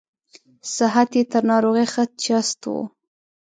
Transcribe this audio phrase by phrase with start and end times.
[0.75, 2.73] صحت یې تر ناروغۍ ښه چست و.